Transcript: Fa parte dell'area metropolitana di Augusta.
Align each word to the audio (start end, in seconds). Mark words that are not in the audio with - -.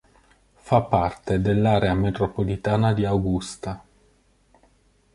Fa 0.57 0.81
parte 0.81 1.41
dell'area 1.41 1.93
metropolitana 1.93 2.91
di 2.91 3.05
Augusta. 3.05 3.83